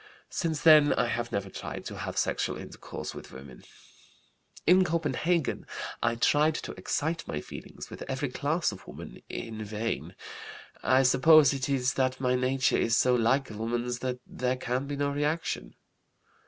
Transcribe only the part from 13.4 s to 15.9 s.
woman's that there can be no reaction.